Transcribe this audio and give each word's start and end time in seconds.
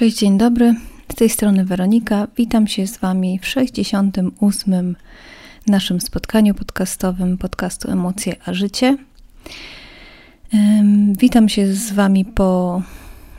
Cześć, 0.00 0.18
dzień 0.18 0.38
dobry. 0.38 0.74
Z 1.12 1.14
tej 1.14 1.28
strony 1.28 1.64
Weronika. 1.64 2.28
Witam 2.36 2.66
się 2.66 2.86
z 2.86 2.98
Wami 2.98 3.38
w 3.38 3.46
68. 3.46 4.96
naszym 5.66 6.00
spotkaniu 6.00 6.54
podcastowym 6.54 7.38
podcastu 7.38 7.90
Emocje 7.90 8.36
a 8.44 8.54
Życie. 8.54 8.96
Witam 11.18 11.48
się 11.48 11.74
z 11.74 11.92
Wami 11.92 12.24
po 12.24 12.82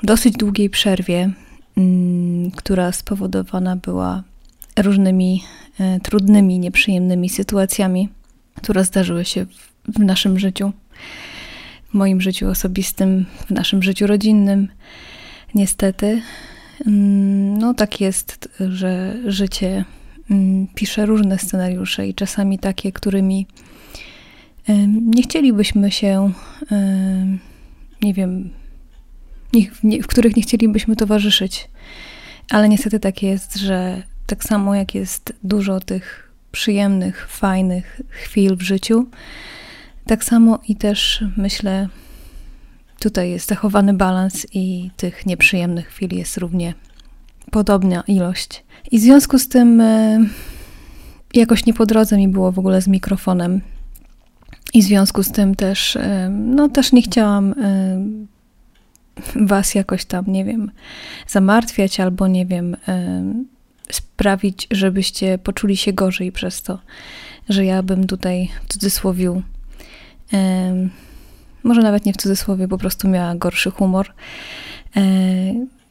dosyć 0.04 0.34
długiej 0.34 0.70
przerwie, 0.70 1.32
mm, 1.78 2.52
która 2.52 2.92
spowodowana 2.92 3.76
była 3.76 4.24
różnymi 4.78 5.44
e, 5.80 6.00
trudnymi, 6.00 6.60
nieprzyjemnymi 6.60 7.30
sytuacjami, 7.30 8.10
które 8.56 8.86
zdarzyły 8.86 9.26
się 9.26 9.46
w 9.88 10.00
naszym 10.00 10.40
życiu, 10.40 10.72
w 11.90 11.94
moim 11.94 12.22
życiu 12.22 12.50
osobistym, 12.50 13.26
w 13.48 13.52
naszym 13.52 13.84
życiu 13.84 14.08
rodzinnym. 14.08 14.68
Niestety, 15.56 16.22
no 16.86 17.74
tak 17.74 18.02
jest, 18.02 18.50
że 18.60 19.18
życie 19.26 19.86
mm, 20.32 20.68
pisze 20.76 21.06
różne 21.06 21.40
scenariusze 21.40 22.08
i 22.08 22.14
czasami 22.14 22.60
takie, 22.60 22.92
którymi 22.92 23.48
nie 25.02 25.24
chcielibyśmy 25.24 25.92
się, 25.92 26.32
nie 28.02 28.14
wiem, 28.14 28.50
w 30.04 30.08
których 30.08 30.36
nie 30.36 30.44
chcielibyśmy 30.44 30.96
towarzyszyć. 30.96 31.70
Ale 32.50 32.70
niestety 32.70 33.00
tak 33.00 33.24
jest, 33.24 33.56
że 33.56 34.04
tak 34.28 34.44
samo 34.44 34.76
jak 34.76 34.96
jest 34.96 35.34
dużo 35.44 35.80
tych 35.80 36.32
przyjemnych, 36.52 37.28
fajnych 37.30 38.02
chwil 38.10 38.56
w 38.56 38.62
życiu, 38.62 39.06
tak 40.06 40.24
samo 40.24 40.60
i 40.68 40.76
też 40.76 41.24
myślę, 41.38 41.88
tutaj 43.02 43.30
jest 43.30 43.48
zachowany 43.48 43.94
balans 43.94 44.48
i 44.54 44.92
tych 44.98 45.26
nieprzyjemnych 45.26 45.88
chwil 45.88 46.16
jest 46.18 46.38
równie 46.38 46.74
podobna 47.52 48.04
ilość. 48.08 48.64
I 48.92 49.00
w 49.00 49.02
związku 49.02 49.40
z 49.40 49.48
tym 49.48 49.82
e, 49.82 50.20
jakoś 51.34 51.66
nie 51.66 51.74
po 51.74 51.86
drodze 51.86 52.18
mi 52.18 52.28
było 52.28 52.52
w 52.52 52.60
ogóle 52.60 52.82
z 52.82 52.88
mikrofonem. 52.88 53.62
I 54.74 54.82
w 54.82 54.86
związku 54.86 55.24
z 55.24 55.32
tym 55.32 55.56
też, 55.56 55.96
e, 55.96 56.30
no 56.30 56.70
też 56.70 56.92
nie 56.92 57.02
chciałam 57.02 57.54
e, 57.54 57.56
was 59.36 59.76
jakoś 59.76 60.06
tam, 60.06 60.26
nie 60.28 60.46
wiem, 60.46 60.72
zamartwiać 61.28 62.00
albo 62.00 62.28
nie 62.28 62.46
wiem, 62.46 62.78
sprawić, 63.92 64.68
żebyście 64.72 65.38
poczuli 65.38 65.78
się 65.78 65.94
gorzej 65.94 66.32
przez 66.32 66.62
to, 66.62 66.80
że 67.50 67.66
ja 67.66 67.84
bym 67.84 68.08
tutaj 68.08 68.50
w 68.64 68.74
cudzysłowie 68.74 69.42
może 71.64 71.82
nawet 71.82 72.06
nie 72.06 72.14
w 72.14 72.18
cudzysłowie, 72.18 72.68
po 72.68 72.78
prostu 72.78 73.08
miała 73.08 73.36
gorszy 73.36 73.72
humor, 73.72 74.14
e, 74.96 75.02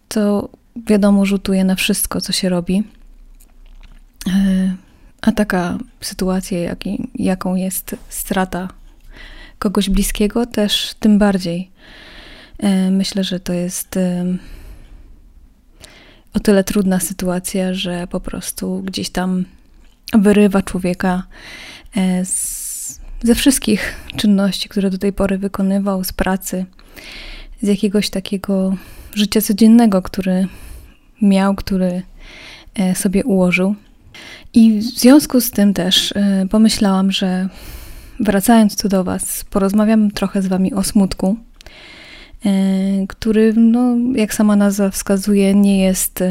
to 0.09 0.49
wiadomo 0.77 1.27
rzutuje 1.27 1.65
na 1.65 1.75
wszystko, 1.75 2.21
co 2.21 2.33
się 2.33 2.49
robi. 2.49 2.85
E, 4.27 4.75
a 5.21 5.33
taka 5.33 5.79
sytuacja, 6.01 6.59
jak, 6.59 6.79
jaką 7.15 7.55
jest 7.55 7.97
strata 8.09 8.69
kogoś 9.59 9.91
bliskiego, 9.91 10.47
też 10.47 10.95
tym 11.01 11.19
bardziej. 11.19 11.71
E, 12.59 12.91
myślę, 12.91 13.25
że 13.25 13.41
to 13.41 13.53
jest 13.53 13.99
o 16.35 16.41
tyle 16.41 16.65
trudna 16.65 17.01
sytuacja, 17.01 17.75
że 17.75 18.07
po 18.07 18.21
prostu 18.21 18.83
gdzieś 18.83 19.11
tam 19.11 19.45
wyrywa 20.13 20.63
człowieka 20.63 21.23
z 22.25 22.60
ze 23.23 23.35
wszystkich 23.35 23.95
czynności, 24.17 24.69
które 24.69 24.91
do 24.91 24.99
tej 24.99 25.13
pory 25.13 25.39
wykonywał, 25.39 26.05
z 26.05 26.13
pracy, 26.13 26.65
z 27.63 27.69
jakiegoś 27.69 28.11
takiego 28.11 28.77
życia 29.15 29.41
codziennego, 29.41 30.03
który 30.03 30.47
miał, 31.23 31.55
który 31.55 32.03
e, 32.75 32.95
sobie 32.95 33.25
ułożył. 33.25 33.75
I 34.55 34.79
w 34.79 34.83
związku 34.83 35.41
z 35.41 35.51
tym 35.51 35.75
też 35.75 36.13
e, 36.13 36.47
pomyślałam, 36.51 37.13
że 37.13 37.49
wracając 38.21 38.77
tu 38.77 38.89
do 38.89 39.05
Was, 39.05 39.45
porozmawiam 39.45 40.11
trochę 40.11 40.43
z 40.43 40.47
Wami 40.47 40.75
o 40.75 40.83
smutku, 40.83 41.37
e, 42.47 42.51
który, 43.07 43.53
no, 43.57 43.97
jak 44.15 44.35
sama 44.35 44.57
nazwa 44.57 44.91
wskazuje, 44.91 45.55
nie 45.55 45.83
jest 45.83 46.25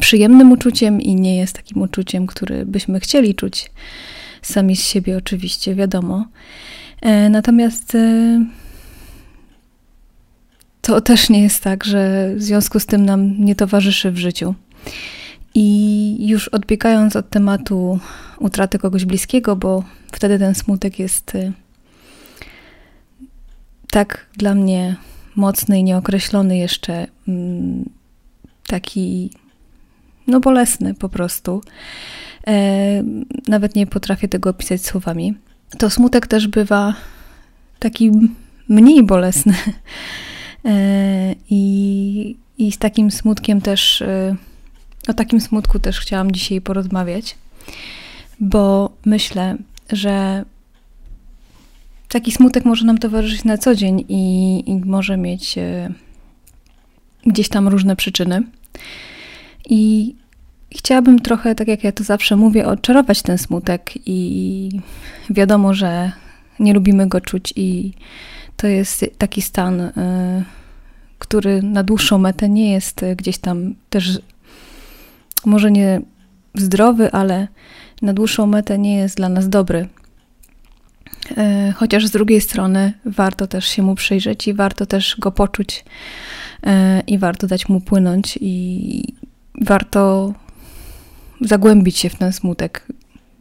przyjemnym 0.00 0.52
uczuciem 0.52 1.00
i 1.00 1.14
nie 1.14 1.36
jest 1.36 1.56
takim 1.56 1.82
uczuciem, 1.82 2.26
który 2.26 2.66
byśmy 2.66 3.00
chcieli 3.00 3.34
czuć 3.34 3.70
sami 4.46 4.76
z 4.76 4.86
siebie 4.86 5.16
oczywiście, 5.16 5.74
wiadomo. 5.74 6.26
E, 7.02 7.30
natomiast 7.30 7.94
e, 7.94 8.44
to 10.80 11.00
też 11.00 11.30
nie 11.30 11.42
jest 11.42 11.62
tak, 11.62 11.84
że 11.84 12.32
w 12.36 12.42
związku 12.42 12.80
z 12.80 12.86
tym 12.86 13.04
nam 13.04 13.44
nie 13.44 13.54
towarzyszy 13.54 14.10
w 14.10 14.18
życiu. 14.18 14.54
I 15.54 16.28
już 16.28 16.48
odbiegając 16.48 17.16
od 17.16 17.30
tematu 17.30 17.98
utraty 18.38 18.78
kogoś 18.78 19.04
bliskiego, 19.04 19.56
bo 19.56 19.84
wtedy 20.12 20.38
ten 20.38 20.54
smutek 20.54 20.98
jest 20.98 21.34
e, 21.34 21.52
tak 23.90 24.26
dla 24.36 24.54
mnie 24.54 24.96
mocny 25.36 25.78
i 25.78 25.84
nieokreślony 25.84 26.56
jeszcze, 26.56 27.06
mm, 27.28 27.84
taki 28.66 29.30
no 30.26 30.40
bolesny 30.40 30.94
po 30.94 31.08
prostu. 31.08 31.62
E, 32.46 33.02
nawet 33.48 33.74
nie 33.74 33.86
potrafię 33.86 34.28
tego 34.28 34.50
opisać 34.50 34.86
słowami. 34.86 35.34
To 35.78 35.90
smutek 35.90 36.26
też 36.26 36.48
bywa 36.48 36.94
taki 37.78 38.10
mniej 38.68 39.02
bolesny. 39.02 39.54
E, 40.66 41.34
I, 41.50 42.36
I 42.58 42.72
z 42.72 42.78
takim 42.78 43.10
smutkiem 43.10 43.60
też, 43.60 44.02
e, 44.02 44.36
o 45.08 45.14
takim 45.14 45.40
smutku 45.40 45.78
też 45.78 46.00
chciałam 46.00 46.32
dzisiaj 46.32 46.60
porozmawiać, 46.60 47.36
bo 48.40 48.90
myślę, 49.04 49.56
że 49.92 50.44
taki 52.08 52.32
smutek 52.32 52.64
może 52.64 52.84
nam 52.84 52.98
towarzyszyć 52.98 53.44
na 53.44 53.58
co 53.58 53.74
dzień 53.74 54.04
i, 54.08 54.62
i 54.66 54.76
może 54.76 55.16
mieć 55.16 55.54
gdzieś 57.26 57.48
tam 57.48 57.68
różne 57.68 57.96
przyczyny. 57.96 58.42
I 59.68 60.14
chciałabym 60.76 61.20
trochę, 61.20 61.54
tak 61.54 61.68
jak 61.68 61.84
ja 61.84 61.92
to 61.92 62.04
zawsze 62.04 62.36
mówię, 62.36 62.66
odczarować 62.66 63.22
ten 63.22 63.38
smutek 63.38 63.92
i 64.06 64.70
wiadomo, 65.30 65.74
że 65.74 66.12
nie 66.58 66.74
lubimy 66.74 67.06
go 67.06 67.20
czuć 67.20 67.52
i 67.56 67.92
to 68.56 68.66
jest 68.66 69.04
taki 69.18 69.42
stan, 69.42 69.80
y, 69.80 69.92
który 71.18 71.62
na 71.62 71.82
dłuższą 71.82 72.18
metę 72.18 72.48
nie 72.48 72.72
jest 72.72 73.04
gdzieś 73.16 73.38
tam 73.38 73.74
też 73.90 74.18
może 75.46 75.70
nie 75.70 76.00
zdrowy, 76.54 77.12
ale 77.12 77.48
na 78.02 78.12
dłuższą 78.12 78.46
metę 78.46 78.78
nie 78.78 78.96
jest 78.96 79.16
dla 79.16 79.28
nas 79.28 79.48
dobry. 79.48 79.88
Y, 81.30 81.72
chociaż 81.72 82.06
z 82.06 82.10
drugiej 82.10 82.40
strony 82.40 82.92
warto 83.04 83.46
też 83.46 83.66
się 83.66 83.82
mu 83.82 83.94
przyjrzeć 83.94 84.48
i 84.48 84.54
warto 84.54 84.86
też 84.86 85.16
go 85.18 85.32
poczuć 85.32 85.84
y, 86.66 86.70
i 87.06 87.18
warto 87.18 87.46
dać 87.46 87.68
mu 87.68 87.80
płynąć 87.80 88.38
i 88.40 89.14
warto 89.60 90.32
zagłębić 91.40 91.98
się 91.98 92.10
w 92.10 92.14
ten 92.14 92.32
smutek, 92.32 92.86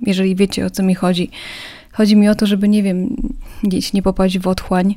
jeżeli 0.01 0.35
wiecie 0.35 0.65
o 0.65 0.69
co 0.69 0.83
mi 0.83 0.95
chodzi. 0.95 1.29
Chodzi 1.91 2.15
mi 2.15 2.29
o 2.29 2.35
to, 2.35 2.45
żeby, 2.45 2.69
nie 2.69 2.83
wiem, 2.83 3.15
gdzieś 3.63 3.93
nie 3.93 4.01
popaść 4.01 4.39
w 4.39 4.47
otchłań, 4.47 4.95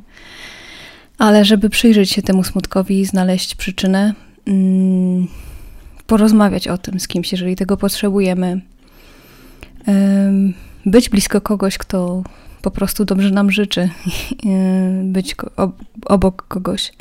ale 1.19 1.45
żeby 1.45 1.71
przyjrzeć 1.71 2.11
się 2.11 2.23
temu 2.23 2.45
smutkowi 2.45 3.01
i 3.01 3.05
znaleźć 3.05 3.55
przyczynę, 3.55 4.15
mm, 4.47 5.27
porozmawiać 6.07 6.69
o 6.69 6.79
tym 6.79 7.01
z 7.01 7.09
kimś, 7.09 7.33
jeżeli 7.33 7.57
tego 7.57 7.77
potrzebujemy. 7.77 8.61
Być 10.87 11.09
blisko 11.09 11.41
kogoś, 11.41 11.79
kto 11.79 12.23
po 12.63 12.71
prostu 12.71 13.05
dobrze 13.05 13.31
nam 13.31 13.51
życzy, 13.51 13.89
być 15.15 15.37
obok 16.07 16.49
kogoś. 16.49 16.93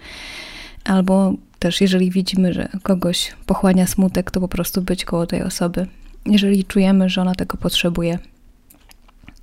Albo 0.83 1.33
też 1.65 1.81
jeżeli 1.81 2.11
widzimy, 2.11 2.53
że 2.53 2.69
kogoś 2.83 3.33
pochłania 3.45 3.87
smutek, 3.87 4.31
to 4.31 4.39
po 4.39 4.47
prostu 4.47 4.81
być 4.81 5.05
koło 5.05 5.25
tej 5.27 5.41
osoby, 5.41 5.87
jeżeli 6.25 6.65
czujemy, 6.65 7.09
że 7.09 7.21
ona 7.21 7.35
tego 7.35 7.57
potrzebuje. 7.57 8.19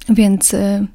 Więc 0.08 0.54
y, 0.54 0.86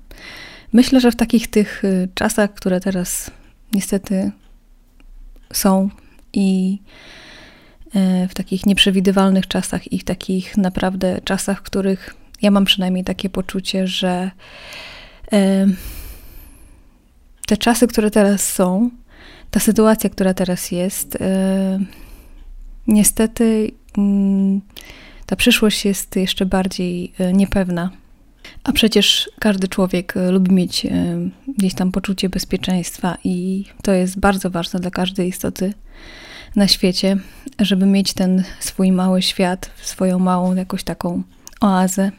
myślę, 0.73 1.01
że 1.01 1.11
w 1.11 1.15
takich 1.15 1.47
tych 1.47 1.83
y, 1.83 2.09
czasach, 2.13 2.53
które 2.53 2.79
teraz 2.79 3.31
niestety 3.71 4.31
są 5.53 5.89
i 6.33 6.79
y, 7.85 8.27
w 8.27 8.33
takich 8.33 8.65
nieprzewidywalnych 8.65 9.47
czasach 9.47 9.91
i 9.91 9.99
w 9.99 10.03
takich 10.03 10.57
naprawdę 10.57 11.21
czasach, 11.23 11.59
w 11.59 11.63
których 11.63 12.15
ja 12.41 12.51
mam 12.51 12.65
przynajmniej 12.65 13.03
takie 13.03 13.29
poczucie, 13.29 13.87
że 13.87 14.31
te 17.47 17.57
czasy, 17.57 17.87
które 17.87 18.11
teraz 18.11 18.53
są, 18.53 18.89
ta 19.51 19.59
sytuacja, 19.59 20.09
która 20.09 20.33
teraz 20.33 20.71
jest, 20.71 21.17
e, 21.21 21.79
niestety 22.87 23.71
mm, 23.97 24.61
ta 25.25 25.35
przyszłość 25.35 25.85
jest 25.85 26.15
jeszcze 26.15 26.45
bardziej 26.45 27.13
e, 27.19 27.33
niepewna. 27.33 27.89
A 28.63 28.71
przecież 28.71 29.29
każdy 29.39 29.67
człowiek 29.67 30.17
e, 30.17 30.31
lubi 30.31 30.51
mieć 30.51 30.87
gdzieś 31.57 31.73
tam 31.73 31.91
poczucie 31.91 32.29
bezpieczeństwa 32.29 33.17
i 33.23 33.65
to 33.83 33.91
jest 33.91 34.19
bardzo 34.19 34.49
ważne 34.49 34.79
dla 34.79 34.91
każdej 34.91 35.27
istoty 35.27 35.73
na 36.55 36.67
świecie, 36.67 37.17
żeby 37.59 37.85
mieć 37.85 38.13
ten 38.13 38.43
swój 38.59 38.91
mały 38.91 39.21
świat, 39.21 39.71
swoją 39.81 40.19
małą 40.19 40.55
jakąś 40.55 40.83
taką 40.83 41.23
oazę, 41.61 42.11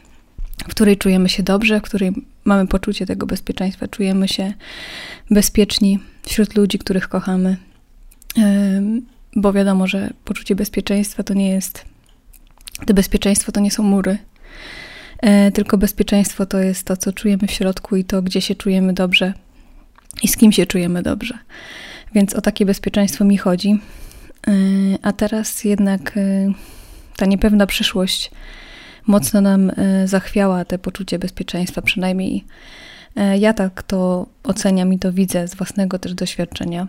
w 0.57 0.67
której 0.67 0.97
czujemy 0.97 1.29
się 1.29 1.43
dobrze, 1.43 1.79
w 1.79 1.83
której 1.83 2.11
mamy 2.45 2.67
poczucie 2.67 3.05
tego 3.05 3.25
bezpieczeństwa, 3.25 3.87
czujemy 3.87 4.27
się 4.27 4.53
bezpieczni 5.31 5.99
wśród 6.27 6.55
ludzi, 6.55 6.79
których 6.79 7.09
kochamy. 7.09 7.57
Bo 9.35 9.53
wiadomo, 9.53 9.87
że 9.87 10.09
poczucie 10.25 10.55
bezpieczeństwa 10.55 11.23
to 11.23 11.33
nie 11.33 11.49
jest. 11.49 11.85
To 12.85 12.93
bezpieczeństwo 12.93 13.51
to 13.51 13.59
nie 13.59 13.71
są 13.71 13.83
mury, 13.83 14.17
e, 15.19 15.51
tylko 15.51 15.77
bezpieczeństwo 15.77 16.45
to 16.45 16.59
jest 16.59 16.83
to, 16.83 16.97
co 16.97 17.13
czujemy 17.13 17.47
w 17.47 17.51
środku 17.51 17.95
i 17.95 18.03
to, 18.03 18.21
gdzie 18.21 18.41
się 18.41 18.55
czujemy 18.55 18.93
dobrze 18.93 19.33
i 20.23 20.27
z 20.27 20.37
kim 20.37 20.51
się 20.51 20.65
czujemy 20.65 21.03
dobrze. 21.03 21.37
Więc 22.13 22.33
o 22.33 22.41
takie 22.41 22.65
bezpieczeństwo 22.65 23.25
mi 23.25 23.37
chodzi. 23.37 23.79
E, 24.47 24.51
a 25.01 25.13
teraz 25.13 25.63
jednak 25.63 26.17
e, 26.17 26.53
ta 27.17 27.25
niepewna 27.25 27.67
przyszłość 27.67 28.31
mocno 29.07 29.41
nam 29.41 29.71
zachwiała 30.05 30.65
te 30.65 30.77
poczucie 30.79 31.19
bezpieczeństwa, 31.19 31.81
przynajmniej 31.81 32.45
ja 33.39 33.53
tak 33.53 33.83
to 33.83 34.27
oceniam 34.43 34.93
i 34.93 34.99
to 34.99 35.13
widzę 35.13 35.47
z 35.47 35.55
własnego 35.55 35.99
też 35.99 36.13
doświadczenia, 36.13 36.87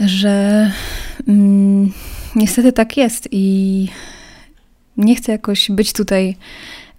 że 0.00 0.70
mm, 1.28 1.92
niestety 2.36 2.72
tak 2.72 2.96
jest 2.96 3.28
i 3.30 3.88
nie 4.96 5.16
chcę 5.16 5.32
jakoś 5.32 5.70
być 5.70 5.92
tutaj 5.92 6.36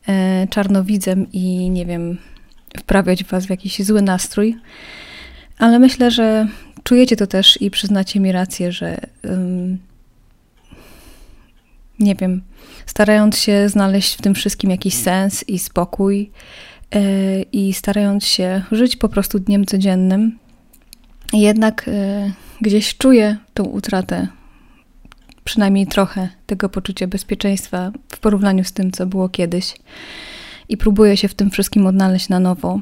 e, 0.08 0.48
czarnowidzem 0.50 1.28
i 1.34 1.70
nie 1.70 1.86
wiem, 1.86 2.18
wprawiać 2.80 3.24
was 3.24 3.46
w 3.46 3.50
jakiś 3.50 3.84
zły 3.84 4.02
nastrój, 4.02 4.58
ale 5.58 5.80
myślę, 5.80 6.12
że 6.12 6.48
czujecie 6.84 7.16
to 7.16 7.28
też 7.28 7.62
i 7.62 7.72
przyznacie 7.72 8.20
mi 8.20 8.32
rację, 8.32 8.72
że 8.72 9.00
nie 12.00 12.16
wiem, 12.16 12.42
starając 12.86 13.40
się 13.40 13.70
znaleźć 13.70 14.14
w 14.14 14.22
tym 14.22 14.36
wszystkim 14.36 14.70
jakiś 14.72 14.94
sens 14.94 15.44
i 15.48 15.60
spokój 15.60 16.32
i 17.52 17.74
starając 17.74 18.26
się 18.26 18.62
żyć 18.72 18.96
po 18.96 19.10
prostu 19.10 19.40
dniem 19.40 19.66
codziennym, 19.66 20.40
jednak 21.34 21.84
yy, 21.88 22.32
gdzieś 22.62 22.98
czuję 22.98 23.38
tą 23.54 23.64
utratę 23.64 24.28
przynajmniej 25.44 25.88
trochę 25.88 26.30
tego 26.46 26.70
poczucia 26.70 27.08
bezpieczeństwa 27.08 27.92
w 28.12 28.20
porównaniu 28.20 28.64
z 28.64 28.72
tym, 28.72 28.92
co 28.92 29.06
było 29.06 29.30
kiedyś. 29.30 29.76
I 30.70 30.78
próbuję 30.78 31.18
się 31.18 31.28
w 31.28 31.34
tym 31.34 31.52
wszystkim 31.52 31.88
odnaleźć 31.88 32.30
na 32.30 32.40
nowo. 32.40 32.80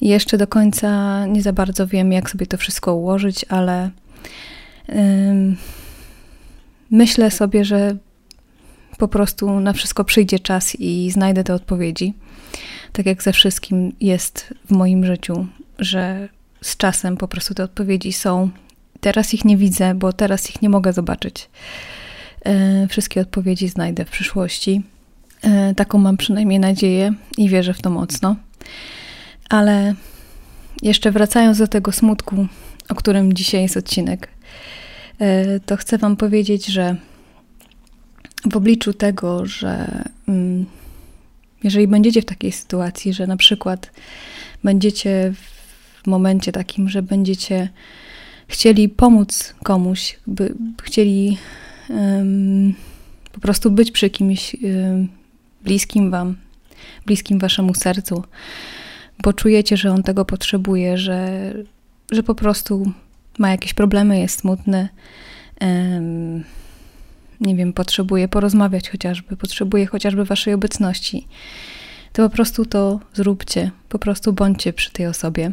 Jeszcze 0.00 0.38
do 0.38 0.46
końca 0.46 1.26
nie 1.26 1.42
za 1.42 1.52
bardzo 1.52 1.86
wiem, 1.86 2.12
jak 2.12 2.30
sobie 2.30 2.46
to 2.46 2.56
wszystko 2.56 2.94
ułożyć, 2.94 3.44
ale 3.48 3.90
myślę 6.90 7.30
sobie, 7.30 7.64
że 7.64 7.96
po 8.98 9.08
prostu 9.08 9.60
na 9.60 9.72
wszystko 9.72 10.04
przyjdzie 10.04 10.38
czas 10.38 10.76
i 10.78 11.10
znajdę 11.10 11.44
te 11.44 11.54
odpowiedzi. 11.54 12.14
Tak 12.92 13.06
jak 13.06 13.22
ze 13.22 13.32
wszystkim 13.32 13.92
jest 14.00 14.54
w 14.66 14.70
moim 14.70 15.06
życiu, 15.06 15.46
że 15.78 16.28
z 16.62 16.76
czasem 16.76 17.16
po 17.16 17.28
prostu 17.28 17.54
te 17.54 17.64
odpowiedzi 17.64 18.12
są 18.12 18.50
Teraz 19.00 19.34
ich 19.34 19.44
nie 19.44 19.56
widzę, 19.56 19.94
bo 19.94 20.12
teraz 20.12 20.50
ich 20.50 20.62
nie 20.62 20.68
mogę 20.68 20.92
zobaczyć. 20.92 21.50
E, 22.44 22.86
wszystkie 22.88 23.20
odpowiedzi 23.20 23.68
znajdę 23.68 24.04
w 24.04 24.10
przyszłości. 24.10 24.82
E, 25.42 25.74
taką 25.74 25.98
mam 25.98 26.16
przynajmniej 26.16 26.60
nadzieję 26.60 27.12
i 27.38 27.48
wierzę 27.48 27.74
w 27.74 27.82
to 27.82 27.90
mocno. 27.90 28.36
Ale 29.48 29.94
jeszcze 30.82 31.10
wracając 31.10 31.58
do 31.58 31.68
tego 31.68 31.92
smutku, 31.92 32.46
o 32.88 32.94
którym 32.94 33.32
dzisiaj 33.32 33.62
jest 33.62 33.76
odcinek, 33.76 34.28
e, 35.18 35.60
to 35.60 35.76
chcę 35.76 35.98
Wam 35.98 36.16
powiedzieć, 36.16 36.66
że 36.66 36.96
w 38.50 38.56
obliczu 38.56 38.92
tego, 38.92 39.46
że 39.46 40.02
mm, 40.28 40.66
jeżeli 41.64 41.88
będziecie 41.88 42.22
w 42.22 42.24
takiej 42.24 42.52
sytuacji, 42.52 43.12
że 43.12 43.26
na 43.26 43.36
przykład 43.36 43.90
będziecie 44.64 45.32
w 46.02 46.06
momencie 46.06 46.52
takim, 46.52 46.88
że 46.88 47.02
będziecie 47.02 47.68
chcieli 48.48 48.88
pomóc 48.88 49.54
komuś, 49.62 50.18
by 50.26 50.54
chcieli 50.82 51.38
um, 51.88 52.74
po 53.32 53.40
prostu 53.40 53.70
być 53.70 53.90
przy 53.90 54.10
kimś 54.10 54.54
um, 54.54 55.08
bliskim 55.64 56.10
Wam, 56.10 56.36
bliskim 57.06 57.38
Waszemu 57.38 57.74
sercu, 57.74 58.24
bo 59.22 59.32
czujecie, 59.32 59.76
że 59.76 59.90
on 59.92 60.02
tego 60.02 60.24
potrzebuje, 60.24 60.98
że, 60.98 61.52
że 62.10 62.22
po 62.22 62.34
prostu 62.34 62.92
ma 63.38 63.50
jakieś 63.50 63.74
problemy, 63.74 64.18
jest 64.20 64.40
smutny. 64.40 64.88
Um, 65.60 66.44
nie 67.40 67.56
wiem, 67.56 67.72
potrzebuje 67.72 68.28
porozmawiać 68.28 68.90
chociażby, 68.90 69.36
potrzebuje 69.36 69.86
chociażby 69.86 70.24
Waszej 70.24 70.54
obecności, 70.54 71.26
to 72.12 72.28
po 72.28 72.34
prostu 72.34 72.66
to 72.66 73.00
zróbcie, 73.14 73.70
po 73.88 73.98
prostu 73.98 74.32
bądźcie 74.32 74.72
przy 74.72 74.90
tej 74.90 75.06
osobie. 75.06 75.52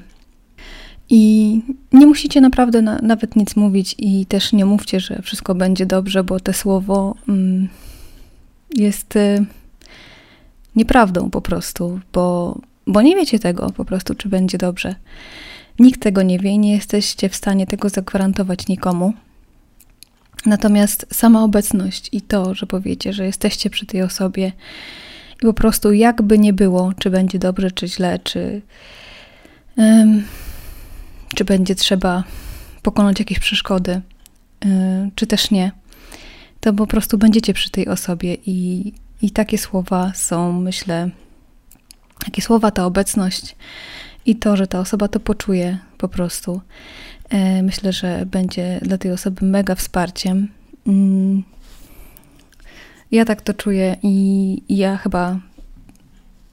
I 1.09 1.61
nie 1.93 2.07
musicie 2.07 2.41
naprawdę 2.41 2.81
na, 2.81 2.99
nawet 3.01 3.35
nic 3.35 3.55
mówić 3.55 3.95
i 3.97 4.25
też 4.25 4.53
nie 4.53 4.65
mówcie, 4.65 4.99
że 4.99 5.21
wszystko 5.21 5.55
będzie 5.55 5.85
dobrze, 5.85 6.23
bo 6.23 6.39
to 6.39 6.53
słowo 6.53 7.15
mm, 7.29 7.69
jest 8.75 9.15
y, 9.15 9.45
nieprawdą 10.75 11.29
po 11.29 11.41
prostu, 11.41 11.99
bo, 12.13 12.57
bo 12.87 13.01
nie 13.01 13.15
wiecie 13.15 13.39
tego 13.39 13.69
po 13.69 13.85
prostu, 13.85 14.15
czy 14.15 14.29
będzie 14.29 14.57
dobrze. 14.57 14.95
Nikt 15.79 16.01
tego 16.01 16.21
nie 16.21 16.39
wie 16.39 16.49
i 16.49 16.59
nie 16.59 16.71
jesteście 16.71 17.29
w 17.29 17.35
stanie 17.35 17.67
tego 17.67 17.89
zagwarantować 17.89 18.67
nikomu. 18.67 19.13
Natomiast 20.47 21.05
sama 21.13 21.43
obecność 21.43 22.09
i 22.11 22.21
to, 22.21 22.55
że 22.55 22.65
powiecie, 22.65 23.13
że 23.13 23.25
jesteście 23.25 23.69
przy 23.69 23.85
tej 23.85 24.01
osobie 24.01 24.51
i 25.41 25.45
po 25.45 25.53
prostu 25.53 25.93
jakby 25.93 26.39
nie 26.39 26.53
było, 26.53 26.93
czy 26.99 27.09
będzie 27.09 27.39
dobrze, 27.39 27.71
czy 27.71 27.87
źle, 27.87 28.19
czy 28.19 28.61
czy 31.35 31.45
będzie 31.45 31.75
trzeba 31.75 32.23
pokonać 32.81 33.19
jakieś 33.19 33.39
przeszkody, 33.39 34.01
y, 34.65 34.69
czy 35.15 35.27
też 35.27 35.51
nie, 35.51 35.71
to 36.59 36.73
po 36.73 36.87
prostu 36.87 37.17
będziecie 37.17 37.53
przy 37.53 37.69
tej 37.69 37.87
osobie 37.87 38.37
i, 38.45 38.93
i 39.21 39.31
takie 39.31 39.57
słowa 39.57 40.11
są, 40.15 40.53
myślę, 40.53 41.09
takie 42.25 42.41
słowa, 42.41 42.71
ta 42.71 42.85
obecność 42.85 43.55
i 44.25 44.35
to, 44.35 44.57
że 44.57 44.67
ta 44.67 44.79
osoba 44.79 45.07
to 45.07 45.19
poczuje 45.19 45.77
po 45.97 46.07
prostu, 46.07 46.61
myślę, 47.63 47.93
że 47.93 48.25
będzie 48.25 48.79
dla 48.81 48.97
tej 48.97 49.11
osoby 49.11 49.45
mega 49.45 49.75
wsparciem. 49.75 50.47
Mm. 50.87 51.43
Ja 53.11 53.25
tak 53.25 53.41
to 53.41 53.53
czuję 53.53 53.95
i, 54.03 54.77
ja 54.77 54.97
chyba, 54.97 55.39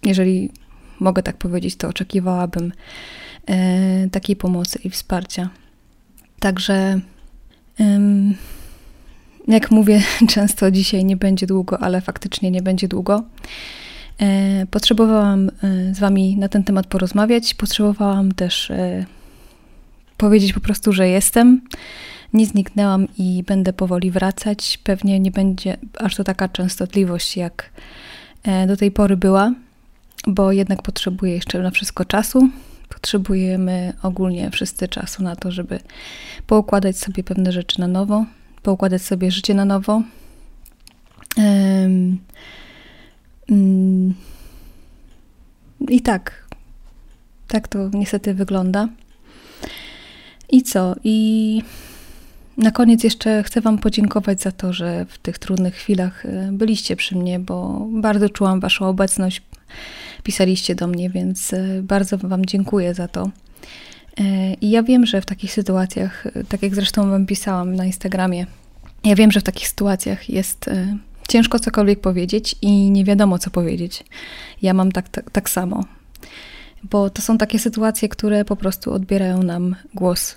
jeżeli 0.02 0.50
mogę 1.00 1.22
tak 1.22 1.36
powiedzieć, 1.36 1.76
to 1.76 1.88
oczekiwałabym 1.88 2.72
E, 3.46 4.08
takiej 4.10 4.36
pomocy 4.36 4.78
i 4.84 4.90
wsparcia. 4.90 5.48
Także, 6.40 7.00
jak 9.48 9.70
mówię, 9.70 10.02
często 10.34 10.70
dzisiaj 10.70 11.04
nie 11.04 11.16
będzie 11.16 11.46
długo, 11.46 11.78
ale 11.78 12.00
faktycznie 12.00 12.50
nie 12.50 12.62
będzie 12.62 12.88
długo. 12.88 13.22
E, 14.20 14.66
potrzebowałam 14.66 15.48
e, 15.48 15.50
z 15.94 15.98
Wami 15.98 16.36
na 16.36 16.48
ten 16.48 16.64
temat 16.64 16.86
porozmawiać. 16.86 17.54
Potrzebowałam 17.54 18.32
też 18.32 18.72
powiedzieć 20.24 20.52
po 20.52 20.60
prostu, 20.60 20.92
że 20.92 21.08
jestem. 21.08 21.60
Nie 22.32 22.46
zniknęłam 22.46 23.06
i 23.18 23.42
będę 23.46 23.72
powoli 23.72 24.10
wracać. 24.10 24.78
Pewnie 24.84 25.20
nie 25.20 25.30
będzie 25.30 25.76
aż 25.98 26.16
to 26.16 26.24
taka 26.24 26.48
częstotliwość, 26.48 27.36
jak 27.36 27.70
do 28.66 28.76
tej 28.76 28.90
pory 28.90 29.16
była, 29.16 29.52
bo 30.26 30.52
jednak 30.52 30.82
potrzebuję 30.82 31.34
jeszcze 31.34 31.58
na 31.58 31.70
wszystko 31.70 32.04
czasu. 32.04 32.48
Potrzebujemy 32.88 33.92
ogólnie 34.02 34.50
wszyscy 34.50 34.88
czasu 34.88 35.22
na 35.22 35.36
to, 35.36 35.52
żeby 35.52 35.80
poukładać 36.46 36.98
sobie 36.98 37.24
pewne 37.24 37.52
rzeczy 37.52 37.80
na 37.80 37.88
nowo, 37.88 38.24
poukładać 38.62 39.02
sobie 39.02 39.30
życie 39.30 39.54
na 39.54 39.64
nowo. 39.64 40.02
Um, 41.36 42.18
um, 43.50 44.14
I 45.88 46.00
tak, 46.00 46.48
tak 47.48 47.68
to 47.68 47.88
niestety 47.92 48.34
wygląda. 48.34 48.88
I 50.54 50.62
co? 50.62 50.96
I 51.04 51.62
na 52.56 52.70
koniec 52.70 53.04
jeszcze 53.04 53.42
chcę 53.42 53.60
Wam 53.60 53.78
podziękować 53.78 54.40
za 54.42 54.52
to, 54.52 54.72
że 54.72 55.06
w 55.08 55.18
tych 55.18 55.38
trudnych 55.38 55.74
chwilach 55.74 56.26
e, 56.26 56.48
byliście 56.52 56.96
przy 56.96 57.16
mnie, 57.16 57.38
bo 57.38 57.86
bardzo 57.90 58.28
czułam 58.28 58.60
Waszą 58.60 58.88
obecność 58.88 59.42
pisaliście 60.22 60.74
do 60.74 60.86
mnie, 60.86 61.10
więc 61.10 61.52
e, 61.52 61.82
bardzo 61.82 62.18
Wam 62.18 62.46
dziękuję 62.46 62.94
za 62.94 63.08
to. 63.08 63.30
E, 64.20 64.54
I 64.54 64.70
ja 64.70 64.82
wiem, 64.82 65.06
że 65.06 65.20
w 65.20 65.26
takich 65.26 65.52
sytuacjach, 65.52 66.26
tak 66.48 66.62
jak 66.62 66.74
zresztą 66.74 67.10
Wam 67.10 67.26
pisałam 67.26 67.76
na 67.76 67.84
Instagramie, 67.84 68.46
ja 69.04 69.14
wiem, 69.14 69.32
że 69.32 69.40
w 69.40 69.44
takich 69.44 69.68
sytuacjach 69.68 70.30
jest 70.30 70.70
ciężko 71.28 71.58
cokolwiek 71.58 72.00
powiedzieć 72.00 72.56
i 72.62 72.90
nie 72.90 73.04
wiadomo, 73.04 73.38
co 73.38 73.50
powiedzieć. 73.50 74.04
Ja 74.62 74.74
mam 74.74 74.92
tak, 74.92 75.08
tak, 75.08 75.30
tak 75.30 75.50
samo. 75.50 75.84
bo 76.90 77.10
to 77.10 77.22
są 77.22 77.38
takie 77.38 77.58
sytuacje, 77.58 78.08
które 78.08 78.44
po 78.44 78.56
prostu 78.56 78.92
odbierają 78.92 79.42
nam 79.42 79.76
głos. 79.94 80.34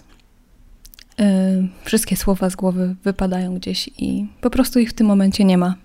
E, 1.20 1.68
wszystkie 1.84 2.18
słowa 2.18 2.50
z 2.50 2.56
głowy 2.56 2.96
wypadają 3.04 3.56
gdzieś 3.56 3.90
i 3.98 4.26
po 4.42 4.50
prostu 4.50 4.80
ich 4.80 4.90
w 4.90 4.94
tym 4.94 5.08
momencie 5.08 5.46
nie 5.46 5.58
ma. 5.58 5.76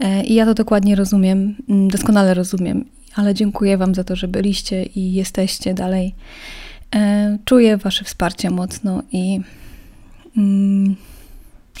E, 0.00 0.24
I 0.24 0.34
ja 0.34 0.44
to 0.46 0.54
dokładnie 0.54 0.94
rozumiem, 0.94 1.56
mm, 1.68 1.88
doskonale 1.88 2.34
rozumiem, 2.34 2.84
ale 3.14 3.34
dziękuję 3.34 3.78
Wam 3.78 3.94
za 3.94 4.04
to, 4.04 4.16
że 4.16 4.28
byliście 4.28 4.82
i 4.82 5.12
jesteście 5.12 5.74
dalej. 5.74 6.14
Czuję 7.44 7.76
Wasze 7.76 8.04
wsparcie 8.04 8.50
mocno 8.50 9.02
i, 9.12 9.40
mm, 10.36 10.96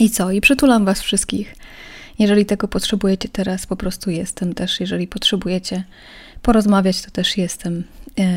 i 0.00 0.10
co? 0.10 0.30
I 0.30 0.40
przytulam 0.40 0.84
Was 0.84 1.02
wszystkich. 1.02 1.54
Jeżeli 2.18 2.46
tego 2.46 2.68
potrzebujecie 2.68 3.28
teraz, 3.28 3.66
po 3.66 3.76
prostu 3.76 4.10
jestem 4.10 4.54
też. 4.54 4.80
Jeżeli 4.80 5.06
potrzebujecie 5.06 5.84
porozmawiać, 6.42 7.02
to 7.02 7.10
też 7.10 7.36
jestem. 7.36 7.84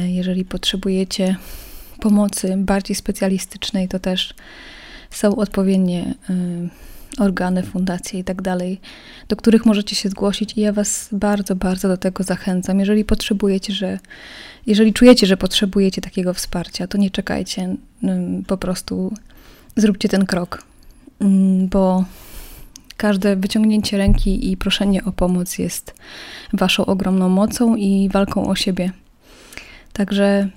Jeżeli 0.07 0.45
potrzebujecie 0.45 1.35
pomocy 1.97 2.53
bardziej 2.57 2.95
specjalistycznej, 2.95 3.87
to 3.87 3.99
też 3.99 4.33
są 5.09 5.35
odpowiednie 5.35 6.15
e, 6.29 6.33
organy, 7.23 7.63
fundacje 7.63 8.19
i 8.19 8.23
tak 8.23 8.41
dalej, 8.41 8.79
do 9.27 9.35
których 9.35 9.65
możecie 9.65 9.95
się 9.95 10.09
zgłosić 10.09 10.53
i 10.57 10.61
ja 10.61 10.73
Was 10.73 11.09
bardzo, 11.11 11.55
bardzo 11.55 11.87
do 11.87 11.97
tego 11.97 12.23
zachęcam. 12.23 12.79
Jeżeli 12.79 13.05
potrzebujecie, 13.05 13.73
że 13.73 13.99
jeżeli 14.65 14.93
czujecie, 14.93 15.27
że 15.27 15.37
potrzebujecie 15.37 16.01
takiego 16.01 16.33
wsparcia, 16.33 16.87
to 16.87 16.97
nie 16.97 17.11
czekajcie, 17.11 17.75
po 18.47 18.57
prostu 18.57 19.13
zróbcie 19.75 20.09
ten 20.09 20.25
krok, 20.25 20.63
mm, 21.19 21.67
bo 21.67 22.05
Każde 22.97 23.35
wyciągnięcie 23.35 23.97
ręki 23.97 24.51
i 24.51 24.57
proszenie 24.57 25.05
o 25.05 25.11
pomoc 25.11 25.57
jest 25.57 25.95
Waszą 26.53 26.85
ogromną 26.85 27.29
mocą 27.29 27.75
i 27.75 28.09
walką 28.13 28.47
o 28.47 28.55
siebie. 28.55 28.91
Także 29.93 30.49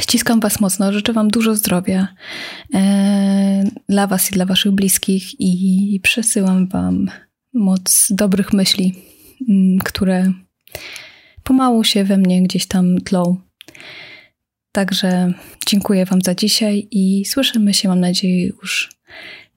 ściskam 0.00 0.40
Was 0.40 0.60
mocno, 0.60 0.92
życzę 0.92 1.12
Wam 1.12 1.28
dużo 1.28 1.54
zdrowia 1.54 2.08
e, 2.74 3.64
dla 3.88 4.06
Was 4.06 4.30
i 4.30 4.32
dla 4.32 4.46
Waszych 4.46 4.72
bliskich 4.72 5.40
i 5.40 6.00
przesyłam 6.02 6.68
Wam 6.68 7.10
moc 7.54 8.08
dobrych 8.10 8.52
myśli, 8.52 8.94
m, 9.48 9.78
które 9.84 10.32
pomału 11.42 11.84
się 11.84 12.04
we 12.04 12.16
mnie 12.16 12.42
gdzieś 12.42 12.66
tam 12.66 12.98
tlą. 12.98 13.36
Także 14.72 15.32
dziękuję 15.66 16.06
Wam 16.06 16.20
za 16.22 16.34
dzisiaj 16.34 16.88
i 16.90 17.24
słyszymy 17.24 17.74
się, 17.74 17.88
mam 17.88 18.00
nadzieję, 18.00 18.46
już 18.46 18.90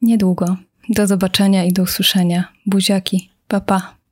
niedługo. 0.02 0.58
Do 0.90 1.08
zobaczenia 1.08 1.66
i 1.66 1.74
do 1.74 1.84
usłyszenia. 1.84 2.54
Buziaki. 2.66 3.30
Pa, 3.48 3.62
pa. 3.62 4.03